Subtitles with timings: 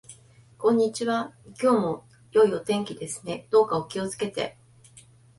[0.57, 1.31] こんにちは。
[1.61, 3.45] 今日も良い天気ですね。
[3.51, 4.57] どうかお気をつけて。